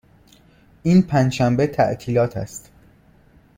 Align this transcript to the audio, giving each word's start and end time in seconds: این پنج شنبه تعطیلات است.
این 0.83 1.01
پنج 1.01 1.33
شنبه 1.33 1.67
تعطیلات 1.67 2.37
است. 2.37 2.71